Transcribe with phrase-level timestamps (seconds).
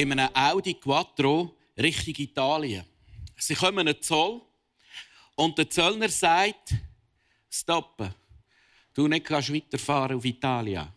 [0.00, 2.84] In einem Audi Quattro Richtung Italien.
[3.36, 4.40] Sie kommen den Zoll
[5.36, 6.74] und der Zöllner sagt,
[7.50, 8.14] stoppen,
[8.94, 10.88] du nicht kannst weiterfahren auf Italien.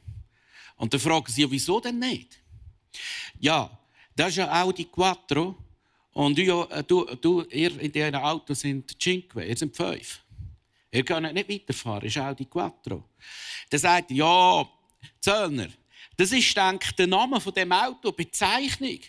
[0.77, 2.39] Und dann fragen sie, wieso denn nicht?
[3.39, 3.69] Ja,
[4.15, 5.57] das ist ein Audi Quattro
[6.13, 10.21] und du, du, du ihr in diesem Auto sind Cinque, ihr sind fünf.
[10.91, 13.03] Ihr könnt nicht weiterfahren, das ist Audi Quattro.
[13.69, 14.69] Dann sagt er, ja,
[15.19, 15.67] Zöllner,
[16.15, 18.99] das ist, denke ich, der Name von dem Auto, Bezeichnung.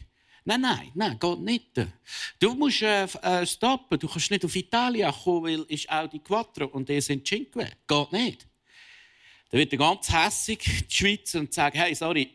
[0.47, 1.70] Nein, nein, nein, geht nicht.
[2.38, 3.98] Du musst äh, äh, stoppen.
[3.98, 7.70] Du kannst nicht auf Italien kommen, weil es Audi Quattro und die sind Cinque.
[7.86, 8.47] Geht nicht.
[9.50, 12.34] Dann wird er ganz hässig, die Schweizer, und sagt, hey, sorry,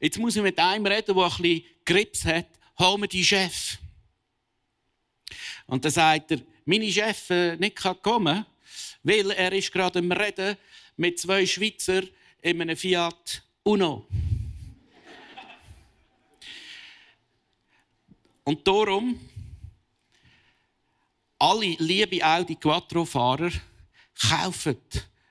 [0.00, 2.48] jetzt muss ich mit einem reden, der ein bisschen Grips hat.
[2.78, 3.78] Hol mir die Chef.
[5.66, 8.44] Und dann sagt er, meine Chef äh, nicht kann kommen,
[9.02, 10.56] weil er ist gerade am Reden
[10.96, 12.02] mit zwei Schweizer
[12.42, 14.06] in einem Fiat Uno.
[18.44, 19.18] Und darum,
[21.38, 23.50] alle liebe Audi Quattro-Fahrer
[24.28, 24.76] kaufen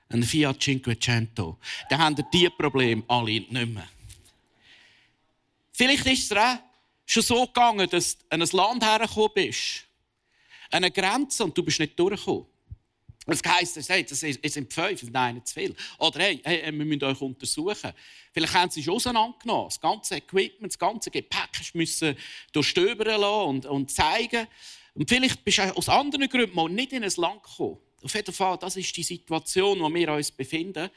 [0.08, 1.58] einen Fiat Cinquecento.
[1.88, 3.88] Dann haben ihr diese Probleme alle nicht mehr.
[5.72, 6.58] Vielleicht ist es auch
[7.06, 9.84] schon so gegangen, dass du an ein Land hergekommen bist,
[10.70, 12.46] an eine Grenze, und du bist nicht durchgekommen.
[13.26, 15.74] Das heisst, hey, das sind fünf, das sind zu viel.
[15.98, 17.92] Oder hey, hey, wir müssen euch untersuchen.
[18.32, 19.68] Vielleicht haben sie es auseinandergenommen.
[19.68, 22.16] Das ganze Equipment, das ganze Gepäck müssen
[22.52, 24.46] durchstöbern lassen und, und zeigen.
[24.92, 27.78] Und vielleicht bist du aus anderen Gründen mal nicht in ein Land gekommen.
[28.02, 30.90] Auf jeden Fall, das ist die Situation, in der wir uns befinden.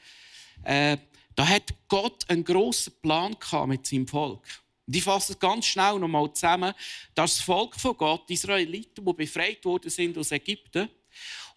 [0.62, 0.98] Äh,
[1.34, 3.36] da hat Gott einen grossen Plan
[3.66, 4.44] mit seinem Volk.
[4.86, 6.74] Und ich fasse es ganz schnell noch mal zusammen.
[7.14, 10.88] Das Volk von Gott, die Israeliten, die befreit worden sind aus Ägypten,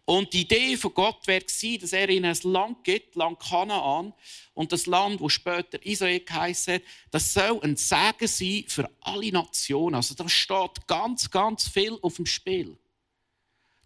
[0.05, 4.13] und die Idee von Gott wäre dass er ihnen ein Land gibt, Land Kanaan.
[4.53, 6.81] Und das Land, wo später Israel geheißen hat,
[7.11, 9.95] das soll ein Segen sein für alle Nationen.
[9.95, 12.77] Also da steht ganz, ganz viel auf dem Spiel.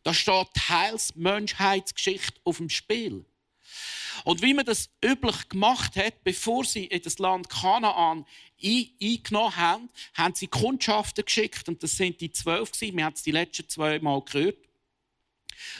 [0.04, 3.26] Da steht die Heils-Menschheitsgeschichte auf dem Spiel.
[4.24, 8.26] Und wie man das üblich gemacht hat, bevor sie in das Land Kanaan
[8.64, 11.68] eingenommen haben, haben sie Kundschaften geschickt.
[11.68, 12.72] Und das sind die zwölf.
[12.80, 14.65] Wir haben es die letzten zwei Mal gehört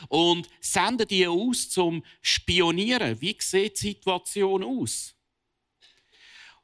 [0.10, 3.20] und senden die aus zum Spionieren.
[3.20, 5.16] Wie sieht die Situation aus?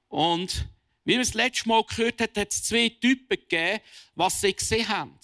[0.08, 0.68] Und
[1.04, 3.80] wie wir das letzte Mal gehört haben, hat es zwei Typen gegeben,
[4.16, 5.18] was sie gesehen haben.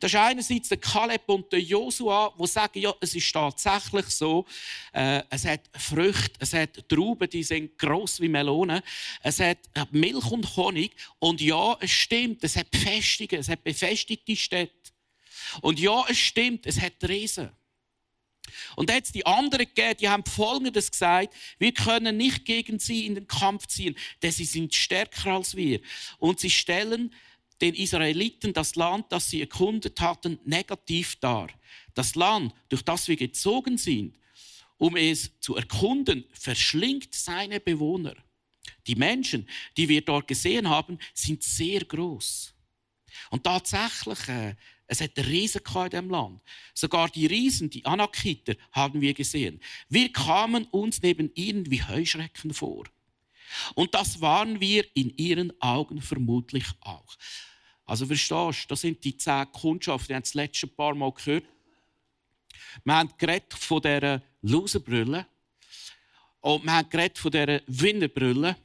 [0.00, 4.46] Das ist einerseits der Kaleb und der Josua, die sagen, ja, es ist tatsächlich so,
[4.92, 8.80] äh, es hat Früchte, es hat Trauben, die sind gross wie Melonen,
[9.22, 9.58] es hat
[9.90, 14.92] Milch und Honig und ja, es stimmt, es hat Befestigungen, es hat befestigte Städte.
[15.60, 17.50] Und ja, es stimmt, es hat Riesen.
[18.76, 23.14] Und jetzt die anderen gegeben, die haben Folgendes gesagt: Wir können nicht gegen sie in
[23.14, 25.80] den Kampf ziehen, denn sie sind stärker als wir.
[26.18, 27.14] Und sie stellen
[27.60, 31.48] den Israeliten das Land, das sie erkundet hatten, negativ dar.
[31.94, 34.16] Das Land, durch das wir gezogen sind,
[34.76, 38.14] um es zu erkunden, verschlingt seine Bewohner.
[38.86, 42.54] Die Menschen, die wir dort gesehen haben, sind sehr groß.
[43.30, 44.54] Und tatsächlich äh,
[44.88, 46.40] es hat Riesen in diesem Land.
[46.74, 49.60] Sogar die Riesen, die Anakiter, haben wir gesehen.
[49.88, 52.84] Wir kamen uns neben ihnen wie Heuschrecken vor.
[53.74, 57.16] Und das waren wir in ihren Augen vermutlich auch.
[57.84, 61.44] Also verstehst du, das sind die zehn Kundschaften, die haben das letzte paar Mal gehört.
[62.84, 65.26] Wir haben geredet von dieser Loserbrille
[66.40, 68.56] und wir haben geredet von dieser Winnerbrille.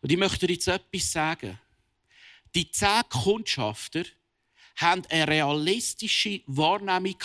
[0.00, 1.58] Und ich möchte dir jetzt etwas sagen.
[2.54, 4.04] Die zehn Kundschafter,
[4.76, 7.16] haben eine realistische Wahrnehmung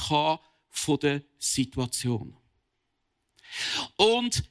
[0.69, 2.35] von der Situation.
[3.95, 4.43] Und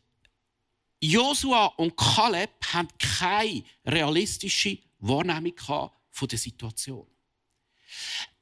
[1.00, 5.54] Josua und Kaleb haben keine realistische Wahrnehmung
[6.10, 7.06] von der Situation.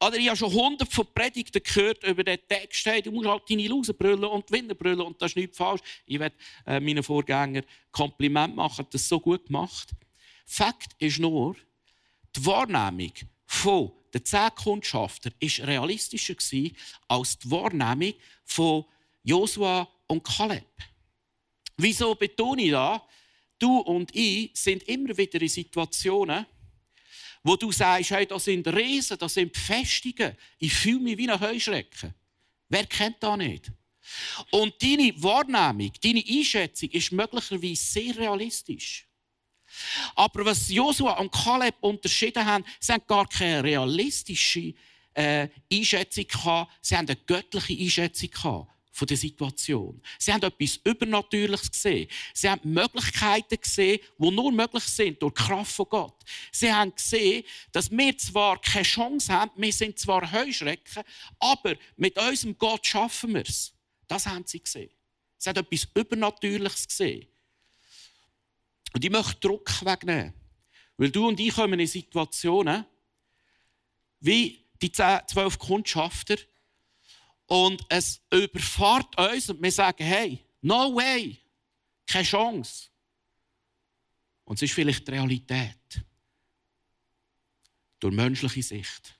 [0.00, 3.42] Oder ich habe schon hundert von Predigten gehört über den Text, hey, du musst halt
[3.48, 5.80] deine Losenbrille und Winterbrille und das ist nicht falsch.
[6.06, 6.36] Ich werde
[6.66, 9.90] äh, meinen Vorgängern Kompliment machen, das so gut gemacht.
[10.46, 11.56] Fakt ist nur,
[12.36, 13.12] die Wahrnehmung
[13.46, 16.34] von den zehn Kundschaftern war realistischer
[17.08, 18.14] als die Wahrnehmung
[18.44, 18.84] von
[19.22, 20.64] Josua und Kaleb.
[21.76, 23.00] Wieso betone ich das?
[23.58, 26.46] Du und ich sind immer wieder in Situationen,
[27.42, 30.36] wo du sagst, hey, das sind Riesen, das sind Befestigungen.
[30.58, 32.14] Ich fühle mich wie ein Heuschrecken.
[32.68, 33.72] Wer kennt das nicht?
[34.50, 39.06] Und deine Wahrnehmung, deine Einschätzung ist möglicherweise sehr realistisch.
[40.14, 44.74] Aber was Josua und Kaleb unterschieden haben, sie haben gar keine realistische
[45.14, 50.00] äh, Einschätzung gehabt, sie haben eine göttliche Einschätzung von der Situation.
[50.18, 52.08] Sie haben etwas Übernatürliches gesehen.
[52.32, 56.22] Sie haben Möglichkeiten gesehen, die nur möglich sind durch die Kraft von Gott.
[56.52, 61.02] Sie haben gesehen, dass wir zwar keine Chance haben, wir sind zwar Heuschrecken,
[61.40, 63.72] aber mit unserem Gott schaffen wir es.
[64.06, 64.90] Das haben sie gesehen.
[65.38, 67.26] Sie haben etwas Übernatürliches gesehen.
[68.94, 70.32] Und ich möchte Druck wegnehmen.
[70.96, 72.86] Weil du und ich kommen in Situationen,
[74.20, 76.36] wie die zwölf Kundschafter,
[77.46, 81.38] und es überfahrt uns und wir sagen, hey, no way,
[82.06, 82.88] keine Chance.
[84.44, 86.04] Und es ist vielleicht die Realität.
[88.00, 89.13] Durch menschliche Sicht.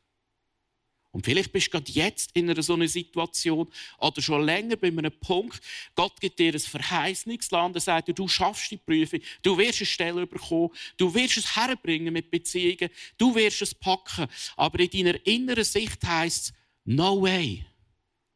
[1.15, 3.69] Und vielleicht bist du gerade jetzt in einer so einer Situation
[3.99, 5.61] oder schon länger bei einem Punkt,
[5.95, 9.87] Gott gibt dir ein Verheißungsland, er sagt dir, du schaffst die Prüfung, du wirst eine
[9.87, 14.27] Stelle bekommen, du wirst es herbringen mit Beziehungen, du wirst es packen.
[14.57, 16.53] Aber in deiner inneren Sicht heißt es,
[16.85, 17.65] no way,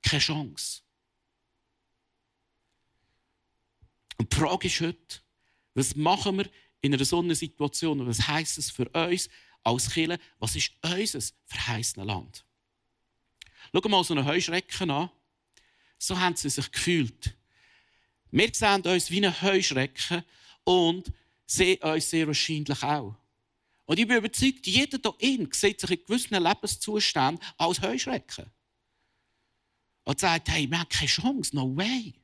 [0.00, 0.82] keine Chance.
[4.18, 5.20] Und die Frage ist heute,
[5.74, 6.48] was machen wir
[6.80, 8.06] in einer so einer Situation?
[8.06, 9.28] Was heisst es für uns
[9.64, 10.20] als Kirche?
[10.38, 12.44] Was ist unser verheißenes Land?
[13.72, 15.10] Schau mal so einen Heuschrecken an.
[15.98, 17.34] So haben sie sich gefühlt.
[18.30, 20.22] Wir sehen uns wie eine Heuschrecken
[20.64, 21.10] und
[21.46, 23.14] sehen uns sehr wahrscheinlich auch.
[23.86, 28.46] Und ich bin überzeugt, jeder hier innen sieht sich in gewissen Lebenszuständen als Heuschrecken.
[30.04, 32.14] Und sagt, hey, wir haben keine Chance, no way.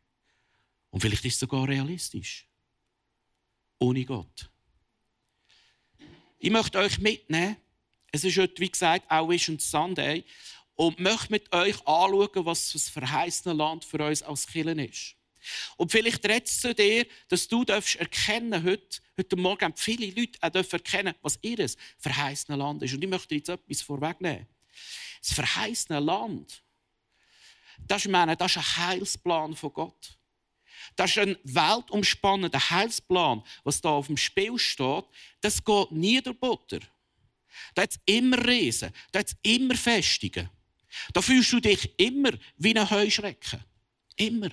[0.90, 2.46] Und vielleicht ist es sogar realistisch.
[3.78, 4.50] Ohne Gott.
[6.38, 7.56] Ich möchte euch mitnehmen.
[8.12, 10.24] Es ist heute, wie gesagt, auch Vision Sunday
[10.76, 15.14] und möchte mit euch anschauen, was das verheißene Land für uns als Killen ist.
[15.76, 20.72] Und vielleicht redet es dir, dass du erkennen heute, heute Morgen haben viele Leute auch
[20.72, 21.68] erkennen, was ihr
[21.98, 22.94] verheißene Land ist.
[22.94, 24.46] Und ich möchte jetzt etwas vorwegnehmen.
[25.20, 26.62] Das verheißene Land,
[27.78, 30.18] das meine, das ist ein Heilsplan von Gott.
[30.96, 35.04] Das ist ein weltumspannender Heilsplan, was da auf dem Spiel steht.
[35.40, 36.80] Das geht nie der Butter.
[37.74, 40.48] Da hat es immer Riesen, da hat es immer Festungen.
[41.12, 43.62] Da fühlst du dich immer wie ein Heuschrecken.
[44.16, 44.50] Immer.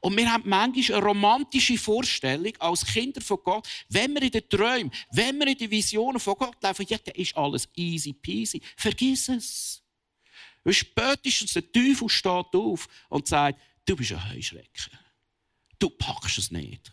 [0.00, 4.48] Und wir haben manchmal eine romantische Vorstellung als Kinder von Gott, wenn wir in den
[4.48, 8.60] Träumen, wenn wir in den Visionen von Gott laufen, ja, dann ist alles easy peasy.
[8.76, 9.80] Vergiss es.
[10.64, 14.98] Weil spätestens der Teufel steht auf und sagt, du bist ein Heuschrecken.
[15.78, 16.92] Du packst es nicht.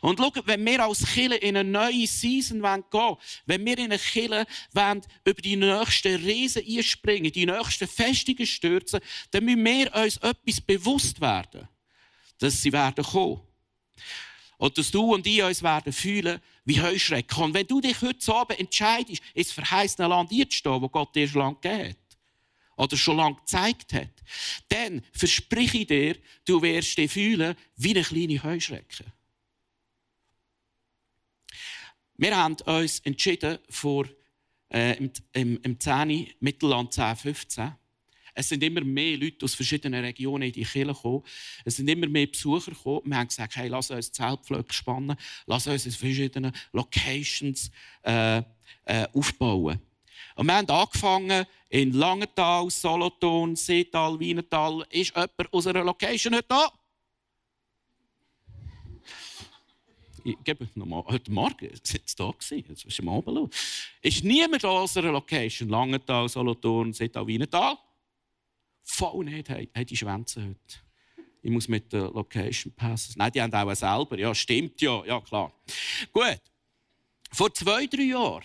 [0.00, 3.16] Und schau, wenn wir als Kille in eine neue Season gehen wollen,
[3.46, 9.00] wenn wir in eine Kille über die nächsten Riesen einspringen, die nächsten Festungen stürzen,
[9.30, 11.68] dann müssen wir uns etwas bewusst werden,
[12.38, 13.40] dass sie werden kommen.
[14.56, 17.44] Und dass du und ich uns werden fühlen wie Heuschrecken.
[17.44, 21.42] Und wenn du dich heute Abend entscheidest, ins verheißene Land einzustehen, wo Gott dir schon
[21.42, 21.96] lange gegeben hat,
[22.78, 24.10] oder schon lange gezeigt hat,
[24.68, 29.04] dann verspreche ich dir, du wirst dich fühlen wie eine kleine Heuschrecke.
[32.20, 34.04] Wir haben uns entschieden vor
[34.72, 36.26] äh, im, im, im 10.
[36.40, 37.72] Mittelland 10, 15.
[38.34, 41.22] Es sind immer mehr Leute aus verschiedenen Regionen in die Kirche gekommen.
[41.64, 43.02] Es sind immer mehr Besucher gekommen.
[43.04, 45.16] Wir haben gesagt, hey, lass uns Zeltpflöcke spannen.
[45.46, 47.70] Lass uns in verschiedenen Locations
[48.02, 48.38] äh,
[48.84, 49.80] äh, aufbauen.
[50.34, 54.84] Und wir haben angefangen in Langenthal, Solothurn, Seetal, Wienertal.
[54.90, 56.77] Ist jemand aus einer Location heute da?
[60.28, 63.50] Ich gebe nochmal, heute Morgen sind sie da jetzt ist am Abend los.
[64.02, 67.78] Ist niemand an unserer Location, Langenthal, Solothurn, Setal, Wienertal?
[68.84, 70.78] Voll nicht, hey, hey, die Schwänze heute.
[71.42, 73.14] Ich muss mit der Location passen.
[73.16, 74.18] Nein, die haben auch selber.
[74.18, 75.52] Ja, stimmt ja, ja klar.
[76.12, 76.40] Gut.
[77.30, 78.44] Vor zwei, drei Jahren,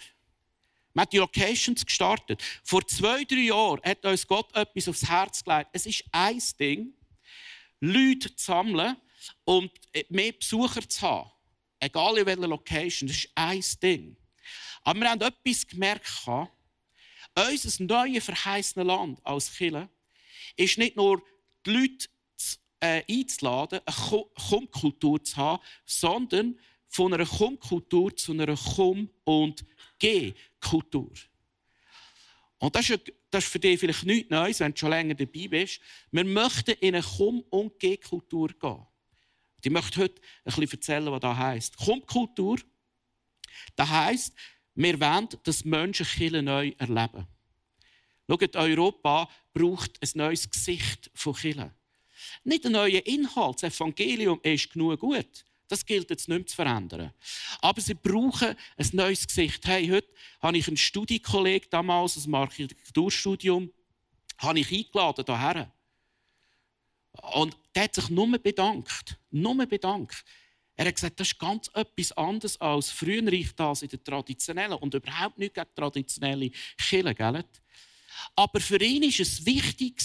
[0.94, 2.42] wir haben die Locations gestartet.
[2.64, 5.70] Vor zwei, drei Jahren hat uns Gott etwas aufs Herz gelegt.
[5.74, 6.94] Es ist ein Ding,
[7.80, 8.96] Leute zu sammeln
[9.44, 9.72] und
[10.10, 11.34] mehr Besucher zu haben
[11.84, 14.18] egal in welcher Location, das ist ein Ding.
[14.84, 19.90] Aber wir haben etwas gemerkt, unser neues verheißenes Land als Kille
[20.56, 21.22] ist nicht nur
[21.66, 22.08] die Leute
[22.80, 29.66] äh, einzuladen, eine Kultur zu haben, sondern von einer Kommkultur zu einer Komm- und
[29.98, 31.12] Geh-Kultur.
[32.60, 35.48] Und das ist, das ist für dich vielleicht nichts Neues, wenn du schon länger dabei
[35.48, 35.80] bist.
[36.12, 38.86] Wir möchten in eine Komm- und Geh-Kultur gehen.
[39.64, 41.78] Ich möchte heute ein bisschen erzählen, was das heisst.
[41.78, 42.60] Komm-Kultur,
[43.76, 44.34] das heisst,
[44.76, 47.28] wir wollen, dass Menschen Kirche neu erleben.
[48.28, 51.72] Schaut, Europa braucht ein neues Gesicht von Kirche.
[52.44, 53.62] Nicht einen neuen Inhalt.
[53.62, 55.46] Das Evangelium ist genug gut.
[55.68, 57.14] Das gilt jetzt nicht mehr zu verändern.
[57.62, 59.66] Aber sie brauchen ein neues Gesicht.
[59.66, 60.10] Hey, heute
[60.42, 63.72] habe ich einen Studienkollegen damals dem Architekturstudium
[64.38, 65.72] habe ich eingeladen hierher.
[67.22, 69.18] Und der hat sich nur bedankt.
[69.32, 70.24] Nur bedankt.
[70.76, 74.78] Er hat gesagt, das ist ganz etwas anderes als früher ich das in der traditionellen
[74.80, 77.46] und überhaupt nicht gegen traditionelle Kirche, gell?
[78.36, 79.98] Aber für ihn war es wichtig,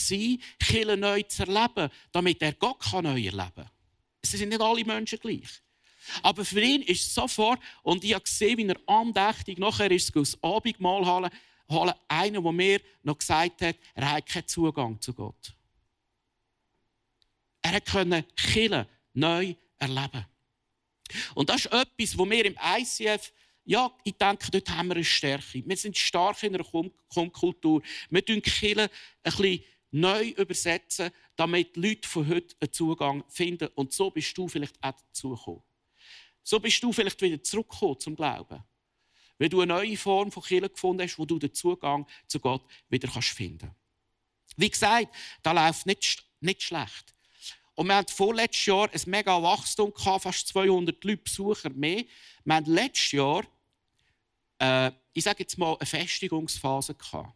[0.58, 3.70] Kirche neu zu erleben, damit er Gott neu erleben kann.
[4.20, 5.62] Es sind nicht alle Menschen gleich.
[6.22, 10.14] Aber für ihn ist es sofort, und ich habe gesehen, wie er andächtig, nachher ist
[10.16, 11.30] aus Abendmahl holen,
[11.70, 15.54] holen einer, der mir noch gesagt hat, er hat keinen Zugang zu Gott.
[17.72, 20.24] Er konnte Kirche neu erleben.
[21.34, 23.32] Und das ist etwas, wo wir im ICF
[23.64, 25.62] ja, ich denke, dort haben wir eine Stärke.
[25.66, 27.82] Wir sind stark in einer Kultur.
[28.08, 28.90] Wir tun Kirche ein
[29.22, 33.68] bisschen neu übersetzen, damit die Leute von heute einen Zugang finden.
[33.74, 35.62] Und so bist du vielleicht auch dazugekommen.
[36.42, 38.64] So bist du vielleicht wieder zurückgekommen zum Glauben.
[39.36, 42.64] Weil du eine neue Form von Kirche gefunden hast, wo du den Zugang zu Gott
[42.88, 43.76] wieder finden kannst.
[44.56, 47.14] Wie gesagt, da läuft nicht, nicht schlecht.
[47.78, 52.04] Und wir hatten vorletztes Jahr ein mega Wachstum, gehabt, fast 200 Leute Besucher mehr.
[52.44, 53.44] Wir hatten letztes Jahr
[54.58, 57.34] äh, ich sage jetzt mal, eine Festigungsphase gehabt.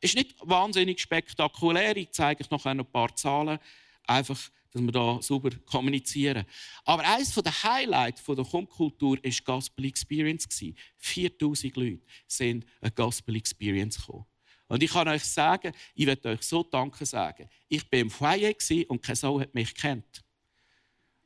[0.00, 3.58] Es ist nicht wahnsinnig spektakulär, ich zeige euch noch ein paar Zahlen,
[4.06, 4.38] einfach,
[4.70, 6.44] dass wir da sauber kommunizieren.
[6.84, 10.48] Aber eines der Highlights der Kommkultur war die Gospel Experience.
[10.96, 14.26] 4000 Leute sind eine Gospel Experience gekommen.
[14.68, 17.48] Und ich kann euch sagen, ich werde euch so Danke sagen.
[17.68, 18.54] Ich war im Foyer
[18.88, 20.24] und keine Sau hat mich kennt.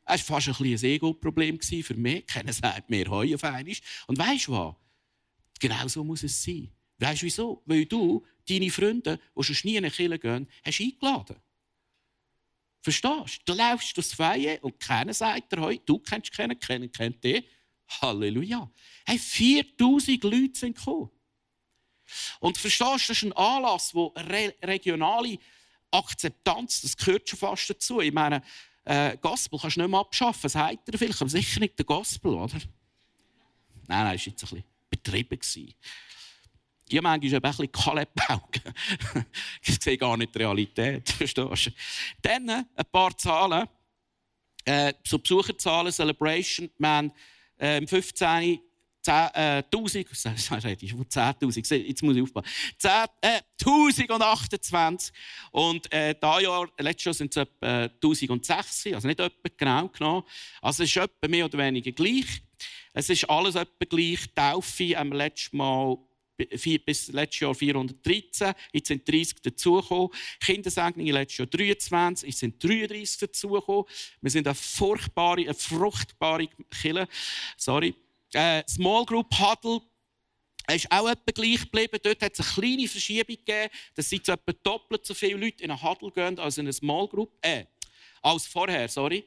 [0.04, 2.26] Es war fast ein, ein Ego-Problem für mich.
[2.26, 3.75] Keiner sagt mir heu auf einmal.
[4.07, 4.75] Und weißt du was?
[5.61, 6.73] Genau so muss es sein.
[6.99, 7.62] Weißt du wieso?
[7.66, 11.37] Weil du deine Freunde, die schon nie in eine Kirche gehen, hast eingeladen.
[12.80, 13.52] Verstehst du?
[13.52, 17.45] Du läufst durchs Feier und keiner sagt dir heute, du kennst keinen, keiner kennt dich.
[18.00, 18.71] Halleluja.
[19.07, 21.11] Hey, 4000 Leute sind gekommen.
[22.41, 25.38] Und verstehst du, das ist ein Anlass, wo re regionale
[25.91, 28.00] Akzeptanz, das gehört schon fast dazu.
[28.00, 28.43] Ich meine,
[28.85, 30.43] äh, Gospel kannst du nicht mehr abschaffen.
[30.43, 32.59] Das heißt er vielleicht, aber sicher nicht der Gospel, oder?
[33.87, 35.38] Nein, nein, ist jetzt ein bisschen betrieben.
[35.38, 35.75] Gewesen.
[36.91, 38.62] Die manchmal ein bisschen Kalebaugen.
[39.62, 41.09] ich sehe gar nicht die Realität.
[41.19, 41.71] Verstehst du?
[42.23, 43.69] Dann ein paar Zahlen.
[44.65, 46.71] Äh, so Besucherzahlen, Celebration.
[46.79, 47.12] Wir haben
[47.59, 48.61] äh, 15
[49.05, 52.90] 10.000, äh, ich von 10.000, jetzt muss ich aufpassen, 10,
[53.21, 55.12] äh, 1028
[55.52, 60.25] und äh, dieses Jahr, letztes Jahr sind es etwa 1006, also nicht etwa genau genommen,
[60.61, 62.43] also es ist etwa mehr oder weniger gleich.
[62.93, 64.21] Es ist alles etwa gleich.
[64.35, 65.99] Taufe haben wir letztes Mal
[66.37, 70.11] bis letztes Jahr 413, jetzt sind 30 dazugekommen.
[70.40, 73.85] Kindersegnungen letztes Jahr 23, jetzt sind 33 dazugekommen.
[74.21, 76.49] Wir sind eine furchtbare, eine fruchtbare
[76.81, 77.09] Kille.
[77.57, 77.95] Sorry.
[78.32, 79.80] Äh, Small Group Huddle
[80.75, 81.99] ist auch etwa gleich geblieben.
[82.02, 85.70] Dort hat es eine kleine Verschiebung gegeben, dass jetzt etwa doppelt so viele Leute in
[85.70, 87.32] eine Huddle gehen als in eine Small Group.
[87.40, 87.64] Äh,
[88.23, 89.25] als vorher, sorry.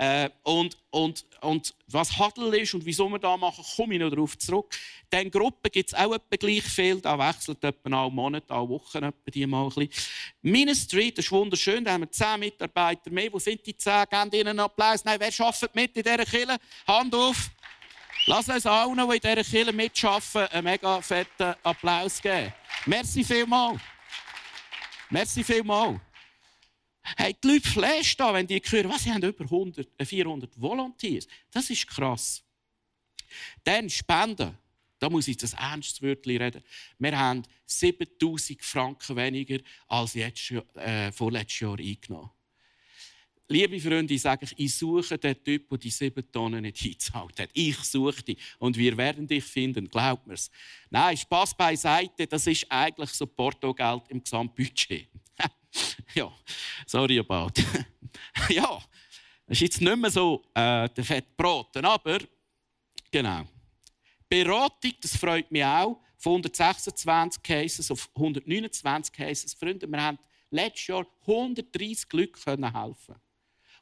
[0.00, 4.10] Äh, und, und, und was Huddle ist und wieso wir da machen, komme ich noch
[4.10, 4.72] darauf zurück.
[5.10, 7.00] Dann Gruppen gibt es auch etwa gleich viel.
[7.00, 9.90] Da wechselt etwa alle Monate, alle Wochen etwa die mal ein bisschen.
[10.40, 11.84] Ministry, das ist wunderschön.
[11.84, 13.32] Da haben wir zehn Mitarbeiter mehr.
[13.32, 14.04] Wo sind die zehn?
[14.08, 15.04] Gebt ihnen einen Applaus.
[15.04, 16.56] Nein, wer arbeitet mit in dieser Kille?
[16.86, 17.50] Hand auf.
[18.28, 22.52] Lass uns allen, die in dieser Kille mitarbeiten, einen mega fetten Applaus geben.
[22.84, 23.80] Merci vielmals.
[25.08, 25.98] Merci vielmals.
[27.16, 30.60] Hey, die Leute flashen da, wenn die hören, was, sie haben über 100, 400 äh,
[30.60, 31.26] Volunteers.
[31.50, 32.44] Das ist krass.
[33.64, 34.58] Dann Spenden.
[34.98, 36.62] Da muss ich das ernst reden.
[36.98, 42.30] Wir haben 7000 Franken weniger als äh, vorletztes Jahr eingenommen.
[43.50, 47.48] Liebe Freunde, ich sage ich, suche den Typ, der die sieben Tonnen nicht eingezahlt hat.
[47.54, 50.50] Ich suche dich und wir werden dich finden, glaubt mir's.
[50.90, 55.08] Nein, Spaß beiseite, das ist eigentlich so Portogeld im Gesamtbudget.
[56.14, 56.30] ja,
[56.86, 57.52] sorry about.
[58.50, 58.82] ja,
[59.46, 62.18] das ist jetzt nicht mehr so äh, der Fettbraten, aber
[63.10, 63.46] genau.
[64.28, 69.54] Beratung, das freut mich auch, von 126 Cases auf 129 Cases.
[69.54, 70.18] Freunde, wir haben
[70.50, 73.14] letztes Jahr 130 Leute helfen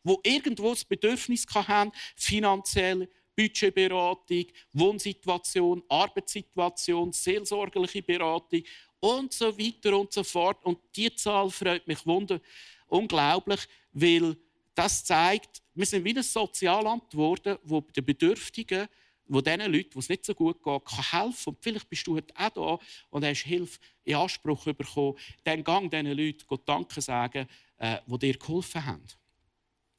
[0.06, 8.62] die irgendwo das Bedürfnis haben, finanziell Budgetberatung, Wohnsituation, Arbeitssituation, seelsorgerliche Beratung
[9.00, 10.64] und so weiter und so fort.
[10.64, 12.40] Und die Zahl freut mich wunder
[12.88, 13.60] unglaublich,
[13.92, 14.36] weil
[14.74, 18.88] das zeigt, wir sind wie ein Sozialamt geworden, wo den Bedürftigen,
[19.26, 22.16] wo den Leuten, die es nicht so gut geht, kann helfen Und vielleicht bist du
[22.16, 25.18] heute auch da und hast Hilfe in Anspruch bekommen.
[25.44, 27.48] Dann gang diesen Leuten Gott Danke sagen,
[27.78, 29.04] äh, die dir geholfen haben.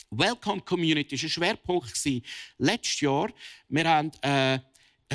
[0.09, 2.05] Welcome Community war ein Schwerpunkt
[2.57, 3.29] letztes Jahr.
[3.67, 4.59] Wir haben äh,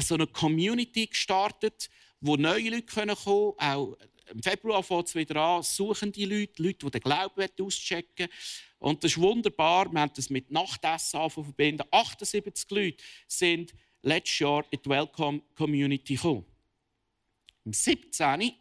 [0.01, 1.89] so eine Community gestartet,
[2.21, 3.57] wo neue Leute kommen können.
[3.59, 3.97] Auch
[4.31, 8.29] im Februar fängt es wieder an, suchen die Leute, Leute, die den Glauben auschecken
[8.79, 9.91] Und das ist wunderbar.
[9.91, 11.87] Wir haben das mit Nachtessen verbinden.
[11.91, 13.73] 78 Leute sind
[14.03, 16.45] letztes Jahr in die Welcome Community gekommen.
[17.65, 18.53] Im 17.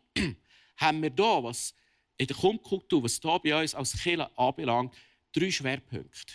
[0.78, 1.74] haben wir hier, was
[2.18, 4.96] in der Kumkultur, was hier bei uns als Kirche anbelangt,
[5.32, 6.34] drei Schwerpunkte.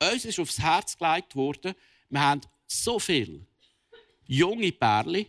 [0.00, 1.74] Uns ist aufs Herz gelegt worden,
[2.08, 3.46] wir haben so viele
[4.26, 5.26] junge Pärchen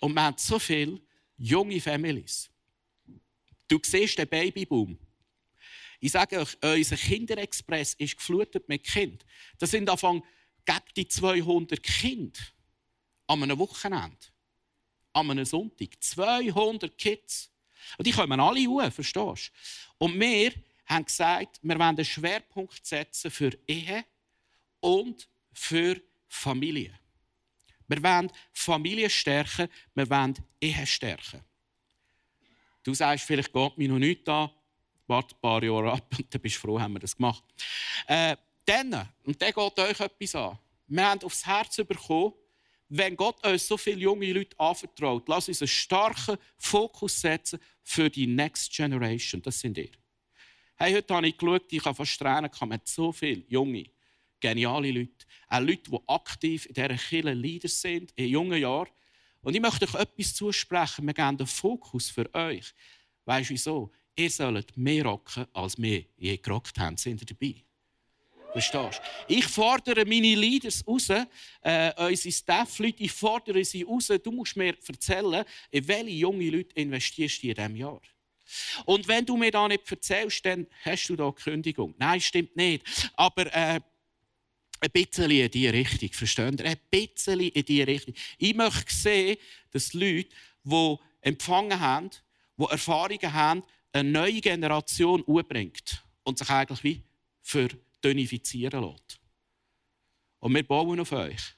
[0.00, 1.00] und wir haben so viele
[1.36, 2.50] junge Families.
[3.66, 4.98] Du siehst den Babyboom.
[6.00, 9.24] Ich sage euch, unser Kinderexpress ist geflutet mit Kind.
[9.58, 10.22] Das sind Anfang
[10.64, 12.40] gegen die 200 Kinder
[13.26, 14.16] an einem Wochenende,
[15.12, 15.88] an einem Sonntag.
[16.00, 17.50] 200 Kids.
[17.96, 19.52] Und die kommen alle hoch, verstehst
[19.98, 20.04] du?
[20.04, 20.52] Und wir
[20.88, 24.04] haben gesagt, wir wollen einen Schwerpunkt setzen für Ehe
[24.80, 26.98] und für Familie.
[27.86, 31.42] Wir wollen Familie stärken, wir wollen Ehe stärken.
[32.82, 34.50] Du sagst, vielleicht geht mir noch nichts an,
[35.06, 37.42] warte ein paar Jahre ab und dann bist du froh, haben wir das gemacht.
[38.06, 40.58] Äh, dann, und dann geht euch etwas an.
[40.86, 42.34] Wir haben aufs Herz bekommen,
[42.90, 48.08] wenn Gott uns so viele junge Leute anvertraut, lass uns einen starken Fokus setzen für
[48.08, 49.42] die Next Generation.
[49.42, 49.90] Das sind ihr.
[50.80, 53.86] Hey, heute habe ich geschaut, ich habe fast tränen, man hat so viele junge,
[54.38, 55.26] geniale Leute.
[55.48, 58.86] Auch Leute, die aktiv in dieser Kirche Leader sind, in jungen Jahren.
[59.42, 61.04] Und ich möchte euch etwas zusprechen.
[61.04, 62.72] Wir geben den Fokus für euch.
[63.24, 63.90] Weißt du wieso?
[64.14, 66.96] Ihr sollt mehr rocken, als wir je gerockt haben.
[66.96, 67.56] Sind ihr dabei?
[68.52, 69.34] Verstehst du?
[69.34, 74.12] Ich fordere meine Leaders raus, äh, unsere Staff-Leute, ich fordere sie raus.
[74.22, 78.00] Du musst mir erzählen, in welche junge Leute investierst du in diesem Jahr?
[78.84, 81.94] Und wenn du mir da nicht erzählst, dann hast du da Kündigung.
[81.98, 82.84] Nein, stimmt nicht.
[83.14, 83.80] Aber äh,
[84.80, 86.66] ein bisschen in die Richtung, versteht ihr?
[86.66, 88.14] Ein bisschen in die Richtung.
[88.38, 89.36] Ich möchte sehen,
[89.70, 90.28] dass Leute,
[90.64, 92.10] die empfangen haben,
[92.56, 97.02] die Erfahrungen haben, eine neue Generation umbringt und sich eigentlich wie
[97.42, 99.18] verdonifizieren lässt.
[100.40, 101.57] Und wir bauen auf euch.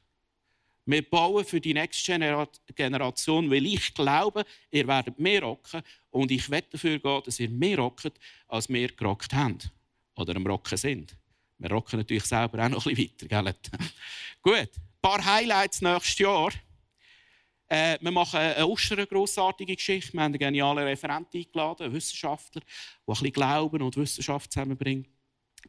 [0.90, 6.50] Wir bauen für die nächste Generation, weil ich glaube, ihr werdet mehr rocken und ich
[6.50, 8.12] wette dafür gehen, dass ihr mehr rockt,
[8.48, 9.58] als wir gerockt haben
[10.16, 11.16] oder am Rocken sind.
[11.58, 13.54] Wir rocken natürlich selber auch noch ein bisschen weiter.
[13.78, 13.88] Gell?
[14.42, 16.50] Gut, ein paar Highlights nächstes Jahr.
[17.68, 20.12] Äh, wir machen eine Ostern grossartige Geschichte.
[20.14, 25.08] Wir haben einen genialen Referenten eingeladen, einen Wissenschaftler, der ein bisschen Glauben und Wissenschaft zusammenbringt.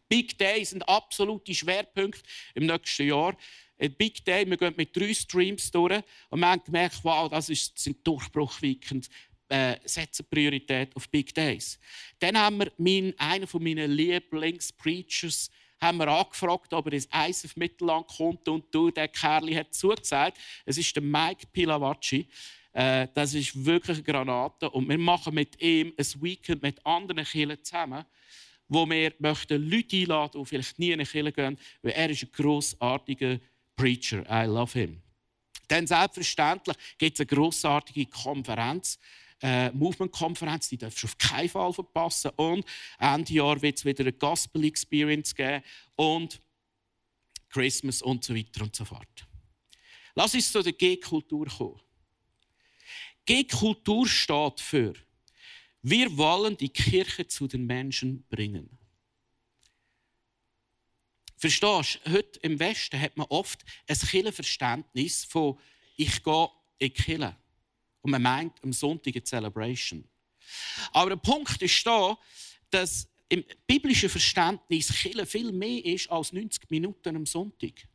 [0.07, 2.21] Big Day sind absolute Schwerpunkte
[2.55, 3.35] im nächsten Jahr.
[3.77, 7.47] Ein Big Day, wir gehen mit drei Streams durch und wir haben gemerkt, wow, das
[7.47, 9.09] sind Durchbruchweekend.
[9.49, 11.77] Äh, setzen Priorität auf Big Days.
[12.19, 15.51] Dann haben wir mein, einen von meinen Lieblingspreachers
[15.81, 20.37] haben wir angefragt, ob er ins ISF Mittelland kommt und du, der Kerl hat zugesagt.
[20.65, 22.27] Es ist der Mike Pilavacci.
[22.71, 27.25] Äh, das ist wirklich eine Granate und wir machen mit ihm ein Weekend mit anderen
[27.25, 28.05] Kindern zusammen,
[28.71, 32.23] wo wir möchten Leute einladen, die vielleicht nie in eine Kirche gehen, weil er ist
[32.23, 33.37] ein grossartiger
[33.75, 34.23] Preacher.
[34.29, 35.01] I love him.
[35.67, 38.97] Dann selbstverständlich gibt es eine grossartige Konferenz
[39.41, 42.31] äh, Movement-Konferenz, die darfst du auf keinen Fall verpassen.
[42.35, 42.63] Und
[42.99, 45.63] Ende Jahr wird es wieder eine Gospel Experience geben
[45.95, 46.41] und
[47.49, 49.27] Christmas und so weiter und so fort.
[50.15, 51.81] Lass uns zu der G-Kultur kommen.
[53.25, 54.93] G-Kultur steht für
[55.81, 58.77] wir wollen die Kirche zu den Menschen bringen.
[61.37, 65.57] Verstehst du, heute im Westen hat man oft ein Kirchenverständnis von
[65.97, 67.35] ich gehe in die Kirche.
[68.01, 70.07] Und man meint am Sonntag eine Celebration.
[70.91, 72.17] Aber der Punkt ist da,
[72.69, 77.87] dass im biblischen Verständnis Kirche viel mehr ist als 90 Minuten am Sonntag.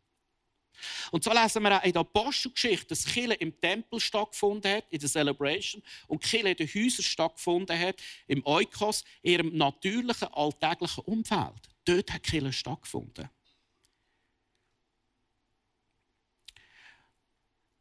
[1.11, 4.99] Und so lesen wir auch in der Apostelgeschichte, dass Kirche im Tempel stattgefunden hat, in
[4.99, 11.05] der Celebration, und Kirche in den Häusern stattgefunden hat, im Eukos, in ihrem natürlichen, alltäglichen
[11.05, 11.69] Umfeld.
[11.85, 13.29] Dort hat Kirche stattgefunden.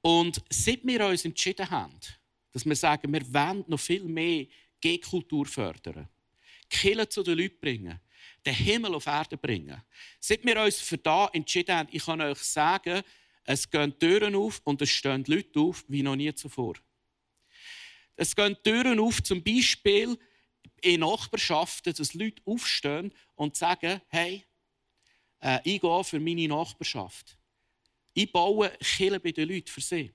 [0.01, 1.99] Und seit wir uns entschieden haben,
[2.51, 4.45] dass wir sagen, wir wollen noch viel mehr
[4.79, 6.07] G-Kultur fördern,
[6.69, 7.99] Killen zu den Leuten bringen,
[8.45, 9.81] den Himmel auf Erde bringen.
[10.19, 13.01] Seit wir uns für da entschieden haben, ich kann euch sagen,
[13.43, 16.75] es gehen Türen auf und es stehen Leute auf wie noch nie zuvor.
[18.15, 20.17] Es gehen Türen auf, zum Beispiel
[20.81, 24.45] in Nachbarschaften, dass Leute aufstehen und sagen, hey,
[25.41, 27.37] äh, ich gehe für meine Nachbarschaft.
[28.13, 30.11] Ich baue Kirche bei den Leuten für sie.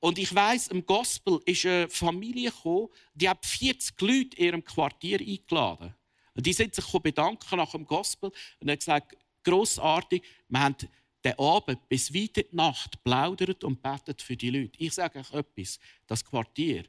[0.00, 4.64] Und ich weiss, im Gospel ist eine Familie gekommen, die hat 40 Leute in ihrem
[4.64, 5.94] Quartier eingeladen.
[6.34, 10.76] Und die sind sich bedanken nach dem Gospel und haben gesagt, grossartig, wir haben
[11.24, 14.78] den Abend bis weit in die Nacht plaudert und betet für die Leute.
[14.78, 16.84] Ich sage euch etwas, das Quartier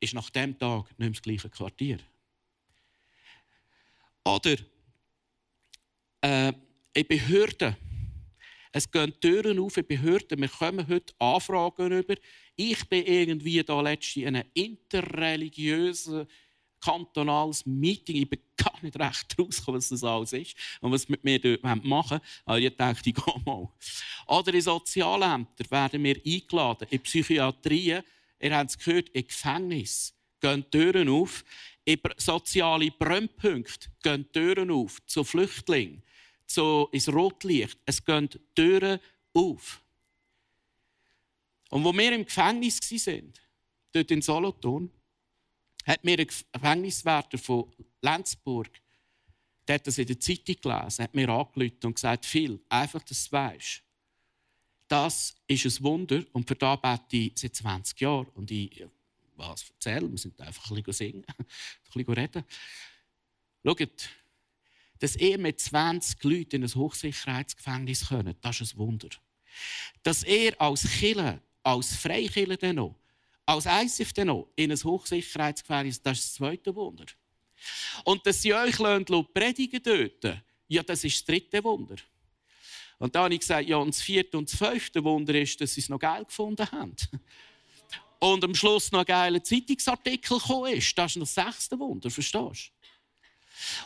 [0.00, 1.98] ist nach dem Tag nicht mehr das gleiche Quartier.
[4.24, 4.56] Oder
[6.20, 6.52] äh,
[6.94, 7.76] in Behörden.
[8.72, 10.40] Es gehen Türen auf in Behörden.
[10.40, 12.14] Wir kommen heute Anfragen über.
[12.56, 16.26] Ich bin irgendwie da letztens in einem interreligiösen
[16.80, 18.16] kantonales Meeting.
[18.16, 21.84] Ich bin gar nicht recht rausgekommen, was das alles ist und was mit mir dort
[21.84, 22.20] machen.
[22.44, 23.68] Aber ich dachte, ich gehe mal.
[24.26, 28.02] Oder in Sozialämtern werden wir eingeladen, in Psychiatrien,
[28.40, 31.44] ihr habt es gehört, in Gefängnis gehen Türen auf.
[31.84, 36.02] In soziale Brennpunkte gehen Türen auf zu Flüchtlingen
[36.46, 37.78] so ins Rotlicht.
[37.84, 39.00] Es gehen Türen
[39.34, 39.82] auf.
[41.70, 43.32] Und wo wir im Gefängnis waren,
[43.92, 44.90] dort in Solothurn,
[45.86, 47.72] hat mir ein Gefängniswärter von
[48.02, 48.70] Lenzburg,
[49.66, 53.28] der hat das in der Zeitung gelesen, hat mir angerufen und gesagt, viel, einfach, dass
[53.28, 53.82] du weißt.
[54.88, 58.28] Das ist ein Wunder und für das bete ich seit 20 Jahren.
[58.34, 58.84] Und ich,
[59.34, 61.46] was erzähle, wir sind einfach ein bisschen singen, ein
[61.92, 62.44] bisschen reden.
[63.64, 64.10] Schaut,
[65.00, 69.08] dass er mit 20 Leuten in ein Hochsicherheitsgefängnis können, das ist ein Wunder.
[70.02, 72.94] Dass er als Killer, als Freikiller noch,
[73.46, 77.06] als ISIF noch in ein Hochsicherheitsgefängnis, das ist das zweite Wunder.
[78.04, 81.96] Und dass sie euch predigen dort, ja, das ist das dritte Wunder.
[82.98, 85.74] Und dann habe ich gesagt, ja, und das vierte und das fünfte Wunder ist, dass
[85.74, 86.96] sie es noch geil gefunden haben.
[88.18, 90.96] Und am Schluss noch ein geiler Zeitungsartikel gekommen ist.
[90.96, 92.72] Das ist noch das sechste Wunder, verstehst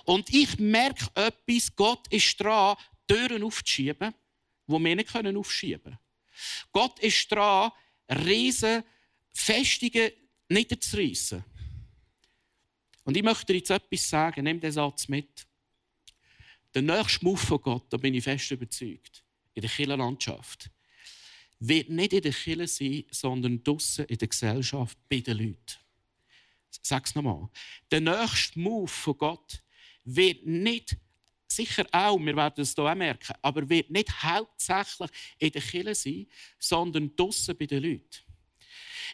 [0.05, 0.13] du?
[0.13, 4.15] Und ich merke etwas, Gott ist dran, Türen aufzuschieben,
[4.67, 5.99] die wir nicht aufschieben können.
[6.73, 7.73] Gott ist dran,
[8.09, 8.85] riesen
[9.33, 10.11] Festungen
[10.49, 11.45] niederzureissen.
[13.05, 15.47] Und ich möchte dir jetzt etwas sagen, nimm den Satz mit.
[16.75, 20.71] Der nächste Move von Gott, da bin ich fest überzeugt, in der Kirchenlandschaft,
[21.59, 25.79] wird nicht in der Kirche sein, sondern draussen in der Gesellschaft, bei den Leuten.
[26.83, 27.49] Sag es nochmal.
[27.91, 29.63] Der nächste Move von Gott
[30.05, 30.97] wird nicht,
[31.49, 35.95] sicher auch, wir werden es hier auch merken, aber wird nicht hauptsächlich in der Kirche
[35.95, 36.27] sein,
[36.59, 38.30] sondern draussen bei den Leuten.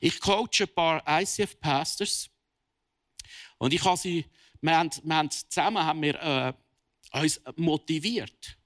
[0.00, 2.28] Ich coache ein paar ICF-Pastors
[3.59, 4.26] und ich habe sie,
[4.61, 6.52] wir haben, wir haben zusammen haben wir, äh,
[7.12, 8.59] uns motiviert,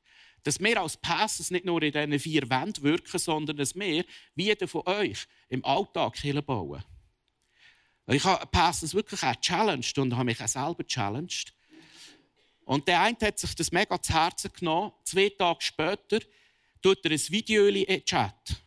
[0.42, 4.44] dass wir als Pastors nicht nur in diesen vier Wänden wirken, sondern dass wir, wie
[4.44, 6.82] jeder von euch, im Alltag Kirche bauen.
[8.06, 11.52] Ich habe Pastors wirklich auch challenged und habe mich auch selber challenged.
[12.64, 14.92] Und der eine hat sich das mega zu Herzen genommen.
[15.04, 16.20] Zwei Tage später
[16.82, 18.62] tut er ein Video in den Chat.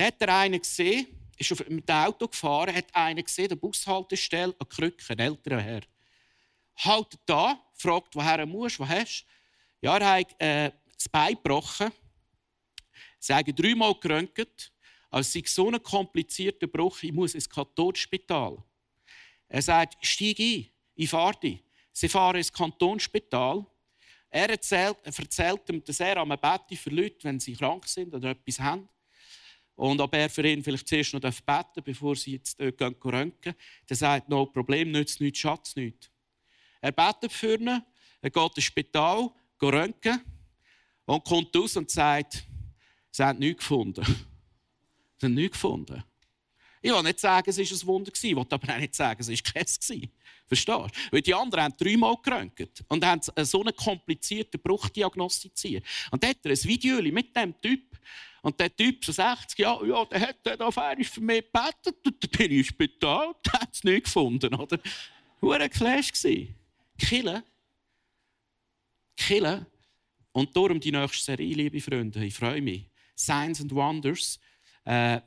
[0.00, 4.56] Da hat er einen gesehen, ist mit dem Auto gefahren, hat einen gesehen, der Bushaltestelle,
[4.58, 5.82] eine Krücke, ein älterer Herr.
[6.78, 9.26] Halt da, fragt, woher musst, was hast
[9.82, 9.86] du?
[9.86, 11.92] Ja, er hat äh, das Bein gebrochen.
[13.18, 14.72] Sie haben dreimal geröntgt.
[15.10, 18.56] Es ist so ein komplizierter Bruch, ich muss ins Kathodenspital.
[19.48, 21.62] Er sagt, steig ein, ich fahre dich.
[21.92, 23.66] Sie fahren ins Kantonsspital.
[24.30, 28.30] Er erzählt, erzählt ihm, dass er am Bett für Leute, wenn sie krank sind oder
[28.30, 28.88] etwas haben.
[29.80, 32.94] Und ob er für ihn vielleicht zuerst noch beten darf, bevor sie jetzt dort gehen,
[33.02, 33.54] röntgen.
[33.88, 36.10] Der sagt, no Problem, nützt nichts, Schatz nichts.
[36.82, 37.82] Er betet für ihn,
[38.20, 39.30] er geht ins Spital,
[39.62, 40.20] röntgen
[41.06, 42.44] und kommt raus und sagt,
[43.10, 44.04] sie haben nichts gefunden.
[45.16, 46.02] Sie haben nichts gefunden.
[46.82, 49.28] Ich will nicht sagen, es war ein Wunder, ich will aber auch nicht sagen, es
[49.28, 50.08] war Käse.
[50.46, 50.88] Verstehst du?
[51.10, 55.84] Weil die anderen haben dreimal geröntgt und haben so einen komplizierten Bruch diagnostiziert.
[56.10, 57.89] Und da hat er ein Video mit dem Typ.
[58.42, 62.22] Und der Typ, so 60 Jahre, ja, der hat auf einmal für mich gebetet und
[62.22, 64.54] dann bin ich im Spital und hat es nicht gefunden.
[64.54, 64.80] Oder?
[65.42, 66.12] Ein Clash.
[66.98, 67.42] Killen.
[69.16, 69.66] Killen.
[70.32, 72.24] Und darum die nächste Serie, liebe Freunde.
[72.24, 72.86] Ich freue mich.
[73.14, 74.38] Signs and Wonders.
[74.84, 75.20] Äh,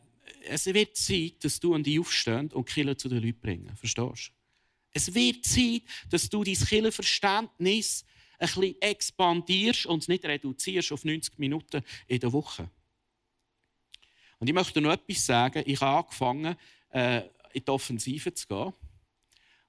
[0.45, 3.75] es wird Zeit, dass du an die aufstehen und Killen zu den Leuten bringen.
[3.75, 4.33] Verstehst du?
[4.91, 8.05] Es wird Zeit, dass du dein Killenverständnis
[8.39, 12.69] ein bisschen expandierst und es nicht reduzierst auf 90 Minuten in der Woche.
[14.43, 15.63] Und ich möchte noch etwas sagen.
[15.65, 16.57] Ich habe angefangen,
[16.89, 17.19] äh,
[17.53, 18.73] in die Offensive zu gehen.